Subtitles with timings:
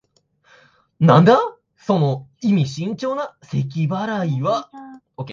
[0.99, 1.39] なんだ、
[1.77, 4.69] その意味深長なせき払いは。